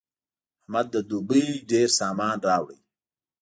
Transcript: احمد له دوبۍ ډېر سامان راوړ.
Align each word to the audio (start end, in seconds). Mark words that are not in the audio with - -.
احمد 0.61 0.87
له 0.95 1.01
دوبۍ 1.09 1.45
ډېر 1.69 1.87
سامان 1.99 2.37
راوړ. 2.47 2.71